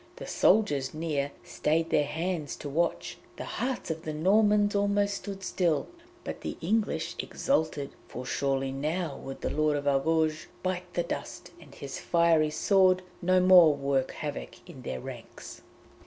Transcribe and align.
The 0.15 0.25
soldiers 0.25 0.95
near 0.95 1.31
stayed 1.43 1.91
their 1.91 2.07
hands 2.07 2.55
to 2.55 2.67
watch; 2.69 3.19
the 3.35 3.43
hearts 3.45 3.91
of 3.91 4.01
the 4.01 4.13
Normans 4.15 4.73
almost 4.73 5.13
stood 5.13 5.43
still, 5.43 5.85
but 6.23 6.41
the 6.41 6.57
English 6.59 7.15
exulted, 7.19 7.91
for 8.07 8.25
surely 8.25 8.71
now 8.71 9.15
would 9.17 9.41
the 9.41 9.51
Lord 9.51 9.77
of 9.77 9.85
Argouges 9.87 10.47
bite 10.63 10.91
the 10.95 11.03
dust, 11.03 11.51
and 11.59 11.75
his 11.75 11.99
fiery 11.99 12.49
sword 12.49 13.03
no 13.21 13.39
more 13.39 13.75
work 13.75 14.09
havoc 14.13 14.67
in 14.67 14.81
their 14.81 14.99
ranks! 14.99 15.61